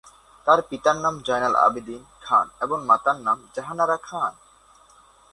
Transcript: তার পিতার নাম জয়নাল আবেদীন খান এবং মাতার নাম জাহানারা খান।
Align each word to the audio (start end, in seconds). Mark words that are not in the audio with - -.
তার 0.47 0.59
পিতার 0.61 0.95
নাম 0.95 1.15
জয়নাল 1.25 1.55
আবেদীন 1.57 2.01
খান 2.21 2.47
এবং 2.61 2.77
মাতার 2.85 3.17
নাম 3.21 3.37
জাহানারা 3.55 3.97
খান। 4.03 4.33